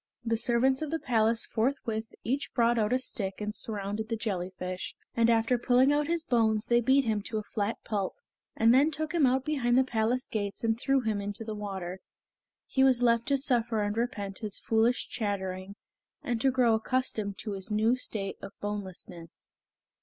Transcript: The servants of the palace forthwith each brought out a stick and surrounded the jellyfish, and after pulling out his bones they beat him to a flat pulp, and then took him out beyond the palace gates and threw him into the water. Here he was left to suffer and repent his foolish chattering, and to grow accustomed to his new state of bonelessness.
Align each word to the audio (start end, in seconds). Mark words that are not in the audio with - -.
The 0.25 0.35
servants 0.35 0.81
of 0.81 0.89
the 0.89 0.97
palace 0.97 1.45
forthwith 1.45 2.07
each 2.23 2.51
brought 2.55 2.79
out 2.79 2.91
a 2.91 2.97
stick 2.97 3.39
and 3.39 3.53
surrounded 3.53 4.09
the 4.09 4.15
jellyfish, 4.15 4.95
and 5.15 5.29
after 5.29 5.59
pulling 5.59 5.93
out 5.93 6.07
his 6.07 6.23
bones 6.23 6.65
they 6.65 6.81
beat 6.81 7.03
him 7.05 7.21
to 7.21 7.37
a 7.37 7.43
flat 7.43 7.77
pulp, 7.83 8.15
and 8.55 8.73
then 8.73 8.89
took 8.89 9.13
him 9.13 9.27
out 9.27 9.45
beyond 9.45 9.77
the 9.77 9.83
palace 9.83 10.25
gates 10.25 10.63
and 10.63 10.79
threw 10.79 11.01
him 11.01 11.21
into 11.21 11.43
the 11.43 11.53
water. 11.53 11.99
Here 12.65 12.81
he 12.81 12.83
was 12.83 13.03
left 13.03 13.27
to 13.27 13.37
suffer 13.37 13.83
and 13.83 13.95
repent 13.95 14.39
his 14.39 14.57
foolish 14.57 15.07
chattering, 15.07 15.75
and 16.23 16.41
to 16.41 16.49
grow 16.49 16.73
accustomed 16.73 17.37
to 17.37 17.51
his 17.51 17.69
new 17.69 17.95
state 17.95 18.37
of 18.41 18.53
bonelessness. 18.59 19.51